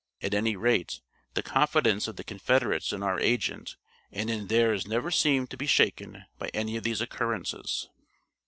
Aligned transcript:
At 0.23 0.33
any 0.33 0.55
rate, 0.55 0.99
the 1.35 1.43
confidence 1.43 2.07
of 2.07 2.15
the 2.15 2.23
Confederates 2.23 2.91
in 2.91 3.03
our 3.03 3.19
agent 3.19 3.77
and 4.11 4.31
in 4.31 4.47
theirs 4.47 4.87
never 4.87 5.11
seemed 5.11 5.51
to 5.51 5.57
be 5.57 5.67
shaken 5.67 6.25
by 6.39 6.49
any 6.55 6.75
of 6.75 6.83
these 6.83 7.01
occurrences. 7.01 7.87